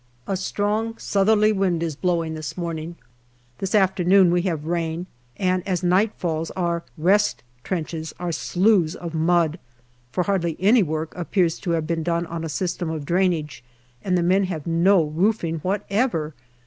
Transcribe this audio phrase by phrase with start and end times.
[0.25, 2.95] A strong southerly wind is blowing this morning.
[3.59, 5.05] This afternoon we have rain,
[5.37, 6.81] and as night falls our"
[7.11, 9.59] rest trenches" are sloughs of mud,
[10.11, 13.63] for hardly any work appears to have been done on a system of drainage
[14.03, 16.33] and the men have no roofing whatever.